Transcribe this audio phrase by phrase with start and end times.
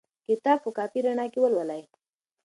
[0.27, 1.81] کتاب په کافي رڼا کې ولولئ.